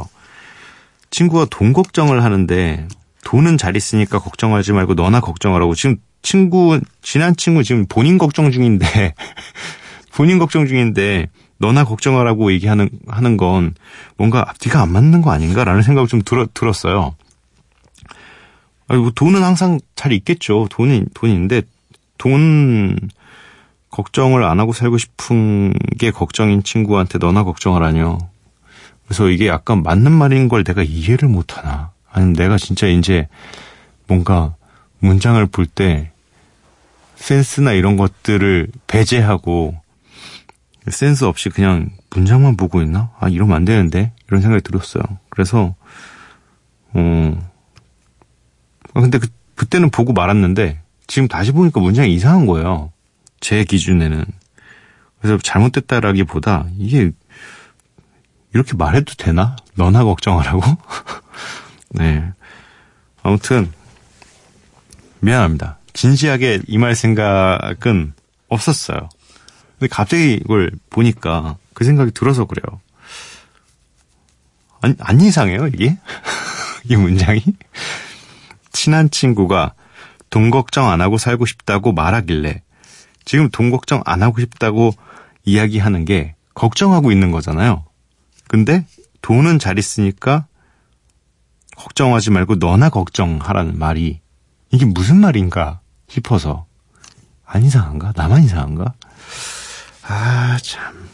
친구가 1.09 1.47
돈 1.49 1.73
걱정을 1.73 2.23
하는데 2.23 2.87
돈은 3.27 3.57
잘 3.57 3.75
있으니까 3.75 4.19
걱정하지 4.19 4.71
말고 4.71 4.93
너나 4.93 5.19
걱정하라고 5.19 5.75
지금 5.75 5.97
친구 6.21 6.79
지난 7.01 7.35
친구 7.35 7.61
지금 7.61 7.85
본인 7.85 8.17
걱정 8.17 8.51
중인데 8.51 8.85
본인 10.15 10.39
걱정 10.39 10.65
중인데 10.65 11.27
너나 11.57 11.83
걱정하라고 11.83 12.53
얘기하는 12.53 12.89
하는 13.05 13.35
건 13.35 13.75
뭔가 14.15 14.45
앞뒤가 14.47 14.81
안 14.81 14.93
맞는 14.93 15.21
거 15.21 15.31
아닌가라는 15.31 15.81
생각을 15.81 16.07
좀 16.07 16.21
들어, 16.23 16.47
들었어요. 16.53 17.15
아이고 18.87 19.11
돈은 19.11 19.43
항상 19.43 19.81
잘 19.95 20.13
있겠죠. 20.13 20.67
돈이 20.69 21.07
돈인데 21.13 21.63
돈 22.17 22.97
걱정을 23.89 24.45
안 24.45 24.61
하고 24.61 24.71
살고 24.71 24.97
싶은 24.97 25.73
게 25.99 26.11
걱정인 26.11 26.63
친구한테 26.63 27.17
너나 27.17 27.43
걱정하라뇨. 27.43 28.19
그래서 29.05 29.27
이게 29.29 29.47
약간 29.47 29.83
맞는 29.83 30.13
말인 30.13 30.47
걸 30.47 30.63
내가 30.63 30.81
이해를 30.81 31.27
못 31.27 31.57
하나. 31.57 31.96
아니면 32.11 32.33
내가 32.33 32.57
진짜 32.57 32.87
이제 32.87 33.27
뭔가 34.07 34.55
문장을 34.99 35.43
볼 35.47 35.65
때 35.67 36.11
센스나 37.15 37.71
이런 37.73 37.97
것들을 37.97 38.67
배제하고 38.87 39.75
센스 40.87 41.25
없이 41.25 41.49
그냥 41.49 41.89
문장만 42.11 42.55
보고 42.55 42.81
있나? 42.81 43.11
아, 43.19 43.27
이러면 43.27 43.55
안 43.55 43.65
되는데? 43.65 44.13
이런 44.27 44.41
생각이 44.41 44.63
들었어요. 44.63 45.03
그래서, 45.29 45.75
어, 46.93 47.49
아, 48.93 49.01
근데 49.01 49.17
그, 49.17 49.27
그때는 49.55 49.89
보고 49.89 50.13
말았는데, 50.13 50.79
지금 51.07 51.27
다시 51.27 51.51
보니까 51.51 51.81
문장이 51.81 52.13
이상한 52.13 52.45
거예요. 52.45 52.93
제 53.41 53.63
기준에는. 53.65 54.23
그래서 55.19 55.37
잘못됐다라기 55.43 56.23
보다, 56.23 56.67
이게, 56.77 57.11
이렇게 58.53 58.75
말해도 58.77 59.15
되나? 59.15 59.57
너나 59.75 60.03
걱정하라고? 60.05 60.61
네. 61.89 62.31
아무튼, 63.23 63.71
미안합니다. 65.19 65.79
진지하게 65.93 66.61
임할 66.67 66.95
생각은 66.95 68.13
없었어요. 68.49 69.09
근데 69.79 69.87
갑자기 69.89 70.33
이걸 70.35 70.71
보니까 70.89 71.57
그 71.73 71.83
생각이 71.83 72.11
들어서 72.11 72.45
그래요. 72.45 72.81
안, 74.81 74.95
안 74.99 75.21
이상해요, 75.21 75.67
이게? 75.67 75.97
이 76.85 76.95
문장이? 76.95 77.43
친한 78.71 79.09
친구가 79.09 79.73
돈 80.29 80.49
걱정 80.51 80.89
안 80.89 81.01
하고 81.01 81.17
살고 81.17 81.45
싶다고 81.45 81.93
말하길래 81.93 82.61
지금 83.25 83.49
돈 83.49 83.71
걱정 83.71 84.01
안 84.05 84.23
하고 84.23 84.39
싶다고 84.39 84.93
이야기하는 85.43 86.05
게 86.05 86.35
걱정하고 86.53 87.11
있는 87.11 87.31
거잖아요. 87.31 87.85
근데 88.47 88.85
돈은 89.21 89.59
잘 89.59 89.77
있으니까 89.77 90.46
걱정하지 91.77 92.31
말고 92.31 92.55
너나 92.55 92.89
걱정하라는 92.89 93.77
말이 93.77 94.19
이게 94.71 94.85
무슨 94.85 95.17
말인가 95.17 95.79
싶어서 96.09 96.65
안 97.45 97.63
이상한가? 97.63 98.13
나만 98.15 98.43
이상한가? 98.43 98.93
아, 100.03 100.57
참. 100.61 101.07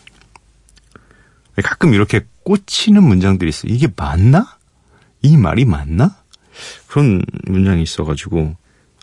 가끔 1.64 1.94
이렇게 1.94 2.26
꽂히는 2.44 3.04
문장들이 3.04 3.50
있어. 3.50 3.68
이게 3.68 3.88
맞나? 3.96 4.58
이 5.22 5.38
말이 5.38 5.66
맞나? 5.66 6.16
그런 6.88 7.22
문장이 7.46 7.84
있어가지고, 7.84 8.56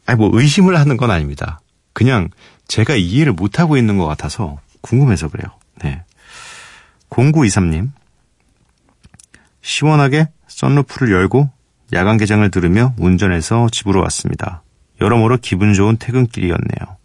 아니, 0.06 0.18
뭐 0.18 0.30
의심을 0.32 0.76
하는 0.76 0.96
건 0.96 1.10
아닙니다. 1.10 1.60
그냥 1.92 2.30
제가 2.66 2.96
이해를 2.96 3.32
못하고 3.32 3.76
있는 3.76 3.96
것 3.98 4.06
같아서 4.06 4.58
궁금해서 4.80 5.28
그래요. 5.28 5.52
네. 5.82 6.02
0923님. 7.10 7.92
시원하게 9.62 10.28
썬루프를 10.50 11.12
열고 11.12 11.50
야간 11.92 12.16
개장을 12.18 12.48
들으며 12.50 12.94
운전해서 12.98 13.68
집으로 13.72 14.00
왔습니다. 14.02 14.62
여러모로 15.00 15.38
기분 15.38 15.72
좋은 15.74 15.96
퇴근길이었네요. 15.96 16.96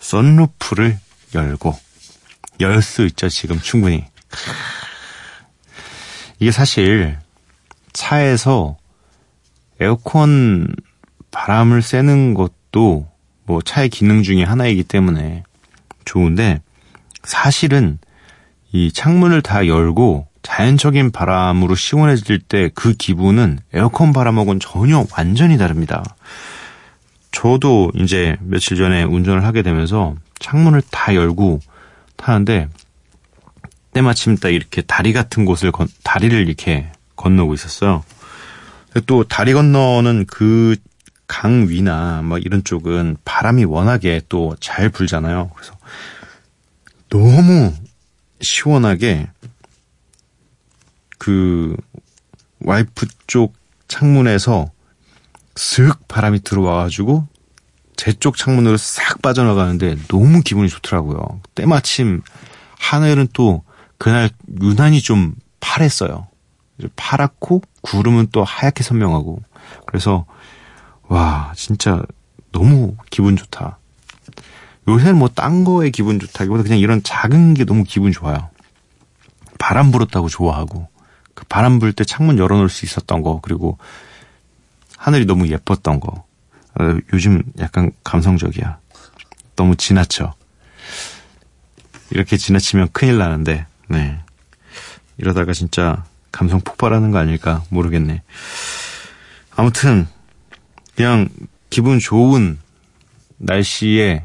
썬루프를 0.00 0.98
열고 1.34 1.78
열 2.60 2.82
수 2.82 3.04
있죠, 3.06 3.28
지금 3.28 3.60
충분히. 3.60 4.04
이게 6.38 6.50
사실 6.50 7.18
차에서 7.92 8.76
에어컨 9.80 10.74
바람을 11.30 11.82
쐬는 11.82 12.34
것도 12.34 13.08
뭐 13.44 13.62
차의 13.62 13.90
기능 13.90 14.22
중에 14.22 14.42
하나이기 14.42 14.84
때문에 14.84 15.44
좋은데 16.04 16.60
사실은 17.24 17.98
이 18.72 18.90
창문을 18.92 19.42
다 19.42 19.66
열고 19.66 20.28
자연적인 20.46 21.10
바람으로 21.10 21.74
시원해질 21.74 22.38
때 22.38 22.70
그 22.74 22.92
기분은 22.94 23.58
에어컨 23.72 24.12
바람하고는 24.12 24.60
전혀 24.60 25.04
완전히 25.16 25.58
다릅니다. 25.58 26.04
저도 27.32 27.90
이제 27.96 28.36
며칠 28.40 28.76
전에 28.76 29.02
운전을 29.02 29.44
하게 29.44 29.62
되면서 29.62 30.14
창문을 30.38 30.82
다 30.90 31.14
열고 31.14 31.60
타는데 32.16 32.68
때마침 33.92 34.36
딱 34.36 34.50
이렇게 34.50 34.82
다리 34.82 35.12
같은 35.12 35.44
곳을 35.44 35.72
건, 35.72 35.88
다리를 36.04 36.38
이렇게 36.46 36.92
건너고 37.16 37.52
있었어요. 37.54 38.04
또 39.06 39.24
다리 39.24 39.52
건너는 39.52 40.26
그 40.26 40.76
강 41.28 41.68
위나 41.68 42.22
뭐 42.22 42.38
이런 42.38 42.62
쪽은 42.62 43.16
바람이 43.24 43.64
워낙에 43.64 44.22
또 44.28 44.54
잘 44.60 44.88
불잖아요. 44.88 45.50
그래서 45.56 45.76
너무 47.08 47.74
시원하게 48.40 49.28
그 51.26 51.76
와이프 52.60 53.06
쪽 53.26 53.54
창문에서 53.88 54.70
슥 55.56 56.06
바람이 56.06 56.44
들어와가지고 56.44 57.26
제 57.96 58.12
쪽 58.12 58.36
창문으로 58.36 58.76
싹 58.76 59.20
빠져나가는데 59.22 59.96
너무 60.06 60.42
기분이 60.42 60.68
좋더라고요. 60.68 61.40
때마침 61.56 62.22
하늘은 62.78 63.28
또 63.32 63.64
그날 63.98 64.30
유난히 64.62 65.00
좀 65.00 65.34
파랬어요. 65.58 66.28
파랗고 66.94 67.62
구름은 67.80 68.28
또 68.30 68.44
하얗게 68.44 68.84
선명하고 68.84 69.42
그래서 69.86 70.26
와 71.08 71.52
진짜 71.56 72.02
너무 72.52 72.94
기분 73.10 73.34
좋다. 73.34 73.78
요새는 74.86 75.18
뭐 75.18 75.26
딴 75.34 75.64
거에 75.64 75.90
기분 75.90 76.20
좋다기보다 76.20 76.62
그냥 76.62 76.78
이런 76.78 77.02
작은 77.02 77.54
게 77.54 77.64
너무 77.64 77.82
기분 77.82 78.12
좋아요. 78.12 78.48
바람 79.58 79.90
불었다고 79.90 80.28
좋아하고 80.28 80.88
그 81.36 81.44
바람 81.44 81.78
불 81.78 81.92
때 81.92 82.02
창문 82.02 82.38
열어놓을 82.38 82.68
수 82.68 82.84
있었던 82.86 83.22
거 83.22 83.40
그리고 83.42 83.78
하늘이 84.96 85.26
너무 85.26 85.46
예뻤던 85.48 86.00
거 86.00 86.24
어, 86.80 86.98
요즘 87.12 87.42
약간 87.60 87.92
감성적이야. 88.02 88.78
너무 89.54 89.76
지나쳐. 89.76 90.34
이렇게 92.10 92.36
지나치면 92.36 92.88
큰일 92.92 93.18
나는데 93.18 93.66
네 93.88 94.18
이러다가 95.18 95.52
진짜 95.52 96.04
감성 96.32 96.60
폭발하는 96.60 97.10
거 97.10 97.18
아닐까 97.18 97.62
모르겠네. 97.68 98.22
아무튼 99.54 100.06
그냥 100.94 101.28
기분 101.68 101.98
좋은 101.98 102.58
날씨에 103.38 104.24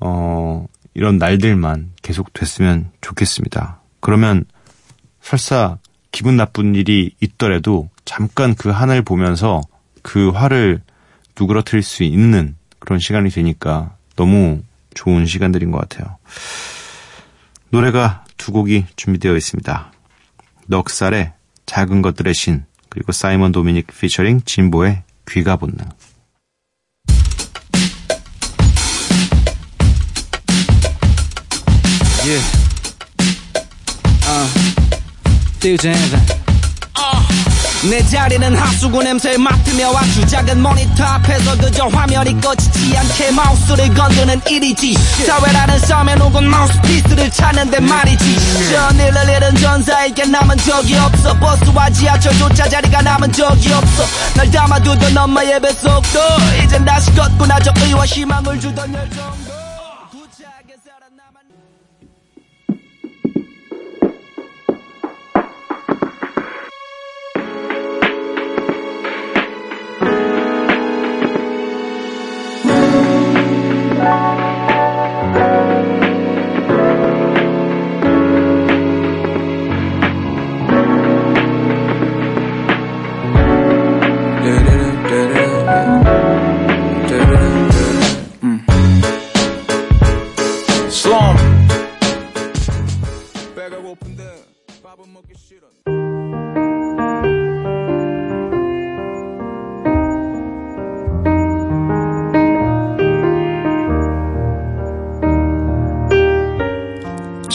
어 0.00 0.66
이런 0.92 1.16
날들만 1.18 1.92
계속 2.02 2.32
됐으면 2.34 2.90
좋겠습니다. 3.00 3.80
그러면 4.00 4.44
설사 5.22 5.78
기분 6.10 6.36
나쁜 6.36 6.74
일이 6.74 7.14
있더라도 7.20 7.88
잠깐 8.04 8.54
그 8.54 8.70
하늘 8.70 9.02
보면서 9.02 9.60
그 10.02 10.30
화를 10.30 10.82
누그러뜨릴 11.38 11.82
수 11.82 12.02
있는 12.02 12.56
그런 12.78 12.98
시간이 12.98 13.30
되니까 13.30 13.94
너무 14.16 14.62
좋은 14.94 15.26
시간들인 15.26 15.70
것 15.70 15.78
같아요. 15.78 16.16
노래가 17.70 18.24
두 18.36 18.52
곡이 18.52 18.86
준비되어 18.96 19.36
있습니다. 19.36 19.92
넉살의 20.66 21.32
작은 21.66 22.02
것들의 22.02 22.34
신 22.34 22.64
그리고 22.88 23.12
사이먼 23.12 23.52
도미닉 23.52 23.86
피처링 23.86 24.42
진보의 24.44 25.02
귀가 25.28 25.56
본능. 25.56 25.86
Yeah. 32.24 32.57
띄우자 35.60 35.92
내 37.88 38.04
자리는 38.04 38.56
하수구 38.56 39.02
냄새 39.02 39.36
맡으며 39.36 39.92
아주 39.96 40.26
작은 40.26 40.60
모니터 40.60 41.04
앞에서 41.04 41.56
그저 41.58 41.86
화면이 41.86 42.40
꺼지지 42.40 42.96
않게 42.96 43.30
마우스를 43.30 43.94
건드는 43.94 44.40
일이지. 44.48 44.94
사회라는 45.24 45.78
썸에 45.78 46.16
누군 46.16 46.48
마우스피스를 46.48 47.30
찾는데 47.30 47.78
말이지. 47.78 48.70
전일을 48.72 49.28
잃은 49.28 49.54
전사에게 49.56 50.26
남은 50.26 50.56
적이 50.58 50.96
없어. 50.96 51.38
버스와 51.38 51.88
지하철조차 51.90 52.68
자리가 52.68 53.02
남은 53.02 53.32
적이 53.32 53.72
없어. 53.72 54.04
날 54.34 54.50
담아두던 54.50 55.16
엄마의 55.16 55.60
뱃속도 55.60 56.18
이젠 56.64 56.84
다시 56.84 57.14
걷구나 57.14 57.60
저 57.60 57.72
의와 57.84 58.04
희망을 58.04 58.58
주던 58.58 58.92
열정 58.92 59.47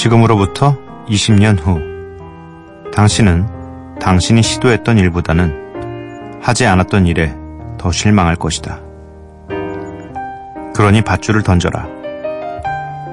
지금으로부터 0.03 0.75
20년 1.07 1.57
후, 1.61 1.79
당신은 2.91 3.99
당신이 4.01 4.41
시도했던 4.43 4.97
일보다는 4.97 6.41
하지 6.41 6.65
않았던 6.65 7.07
일에 7.07 7.33
더 7.77 7.89
실망할 7.89 8.35
것이다. 8.35 8.81
그러니 10.75 11.03
밧줄을 11.03 11.41
던져라. 11.43 11.87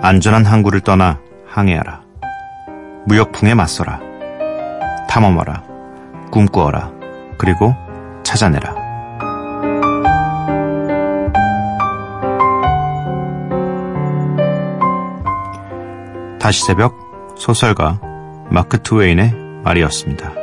안전한 0.03 0.45
항구를 0.45 0.81
떠나 0.81 1.21
항해하라. 1.47 2.01
무역풍에 3.07 3.55
맞서라. 3.55 4.01
탐험하라. 5.09 5.63
꿈꾸어라. 6.33 6.91
그리고 7.39 7.73
찾아내라. 8.25 8.80
다시 16.41 16.63
새벽 16.63 17.37
소설가 17.37 18.01
마크 18.51 18.83
트웨인의 18.83 19.35
말이었습니다. 19.63 20.41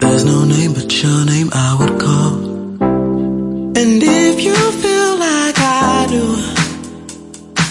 There's 0.00 0.24
no 0.24 0.44
name 0.44 0.72
but 0.72 1.02
your 1.02 1.24
name 1.24 1.50
I 1.52 1.76
would 1.78 2.00
call. 2.00 2.49
And 3.80 4.02
if 4.02 4.38
you 4.44 4.54
feel 4.84 5.16
like 5.16 5.58
I 5.58 6.06
do, 6.06 6.36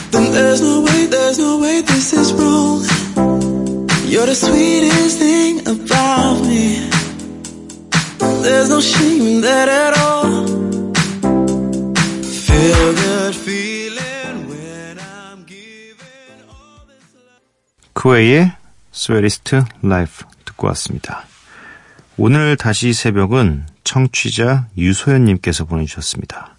then 0.09 0.31
there's 0.33 0.59
no 0.59 0.81
way, 0.81 1.05
there's 1.05 1.37
no 1.37 1.59
way 1.59 1.81
this 1.81 2.13
is 2.13 2.33
wrong. 2.33 2.81
You're 4.09 4.25
the 4.25 4.33
sweetest 4.33 5.19
thing 5.19 5.59
about 5.67 6.41
me. 6.41 6.89
There's 8.41 8.69
no 8.69 8.81
shame 8.81 9.21
in 9.21 9.41
that 9.41 9.69
at 9.69 9.93
all. 9.99 10.47
Feel 12.47 12.93
good 13.05 13.35
feeling 13.35 14.49
when 14.49 14.97
I'm 14.97 15.45
giving 15.45 16.41
all 16.49 16.89
this 16.89 17.05
love. 17.13 17.93
크웨이의 17.93 18.53
Sweetest 18.91 19.63
Life 19.83 20.25
듣고 20.45 20.65
왔습니다. 20.69 21.25
오늘 22.17 22.57
다시 22.57 22.93
새벽은 22.93 23.67
청취자 23.83 24.67
유소연님께서 24.77 25.65
보내주셨습니다. 25.65 26.55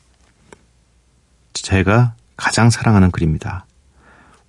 제가 1.52 2.14
가장 2.36 2.70
사랑하는 2.70 3.10
글입니다. 3.10 3.66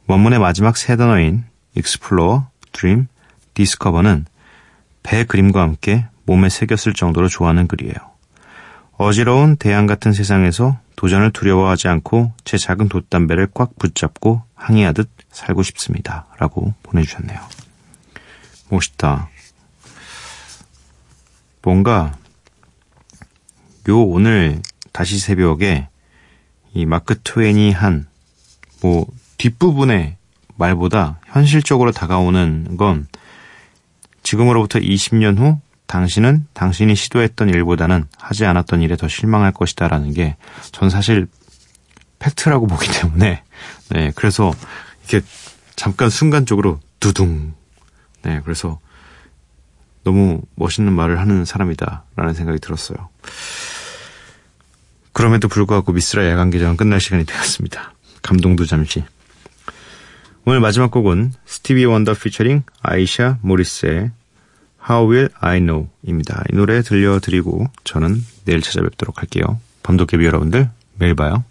원문의 0.08 0.40
마지막 0.40 0.78
세 0.78 0.96
단어인 0.96 1.46
Explore, 1.76 2.50
Dream, 2.72 3.08
Discover는 3.54 4.26
배 5.04 5.26
그림과 5.26 5.62
함께 5.62 6.06
몸에 6.26 6.50
새겼을 6.50 6.94
정도로 6.94 7.28
좋아하는 7.28 7.68
글이에요. 7.68 7.96
어지러운 8.98 9.56
대양 9.58 9.88
같은 9.88 10.14
세상에서 10.14 10.80
도전을 10.96 11.32
두려워하지 11.32 11.88
않고 11.88 12.34
제 12.46 12.58
작은 12.58 12.88
돛단배를 12.88 13.48
꽉 13.54 13.78
붙잡고 13.80 14.44
항해하듯 14.54 15.10
살고 15.32 15.64
싶습니다. 15.64 16.28
라고 16.38 16.74
보내주셨네요. 16.84 17.40
멋있다. 18.70 19.30
뭔가 21.64 22.14
요 23.90 24.02
오늘 24.04 24.62
다시 24.92 25.18
새벽에 25.18 25.88
이 26.74 26.86
마크 26.86 27.20
트웨인이 27.22 27.72
한뭐 27.72 29.06
뒷부분의 29.38 30.18
말보다 30.56 31.20
현실적으로 31.26 31.92
다가오는 31.92 32.78
건 32.78 33.08
지금으로부터 34.24 34.80
20년 34.80 35.38
후 35.38 35.60
당신은 35.88 36.48
당신이 36.54 36.96
시도했던 36.96 37.50
일보다는 37.50 38.06
하지 38.18 38.46
않았던 38.46 38.82
일에 38.82 38.96
더 38.96 39.08
실망할 39.08 39.52
것이다 39.52 39.88
라는 39.88 40.14
게 40.14 40.36
전 40.72 40.90
사실 40.90 41.28
팩트라고 42.20 42.68
보기 42.68 42.88
때문에 43.02 43.44
네 43.90 44.12
그래서 44.16 44.54
이렇게 45.10 45.26
잠깐 45.76 46.10
순간적으로 46.10 46.80
두둥. 47.00 47.54
네 48.22 48.40
그래서 48.44 48.80
너무 50.04 50.42
멋있는 50.56 50.94
말을 50.94 51.20
하는 51.20 51.46
사람이다 51.46 52.04
라는 52.16 52.34
생각이 52.34 52.60
들었어요. 52.60 53.10
그럼에도 55.14 55.48
불구하고 55.48 55.92
미스라 55.92 56.28
야간 56.30 56.50
개장은 56.50 56.78
끝날 56.78 57.00
시간이 57.00 57.26
되었습니다. 57.26 57.94
감동도 58.22 58.66
잠시. 58.66 59.04
오늘 60.46 60.60
마지막 60.60 60.90
곡은 60.90 61.34
스티비 61.46 61.86
원더 61.86 62.16
피처링 62.16 62.64
아이샤 62.82 63.38
모리스의 63.42 64.12
How 64.90 65.12
Will 65.12 65.30
I 65.40 65.60
Know 65.60 65.88
입니다. 66.04 66.44
이 66.52 66.56
노래 66.56 66.82
들려드리고 66.82 67.68
저는 67.84 68.24
내일 68.46 68.62
찾아뵙도록 68.62 69.20
할게요. 69.20 69.60
밤도깨비 69.84 70.26
여러분들 70.26 70.70
매일 70.96 71.16
봐요. 71.16 71.44